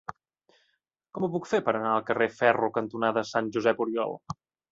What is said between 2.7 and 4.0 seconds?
cantonada Sant Josep